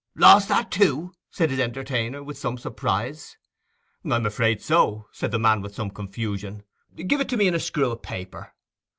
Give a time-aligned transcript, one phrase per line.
[0.15, 3.37] 'Lost that too?' said his entertainer, with some surprise.
[4.03, 6.63] 'I am afraid so,' said the man with some confusion.
[6.95, 8.51] 'Give it to me in a screw of paper.